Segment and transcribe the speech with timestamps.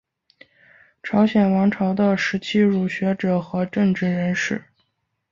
[1.03, 4.35] 朝鲜王朝的时期儒学者和政治人物。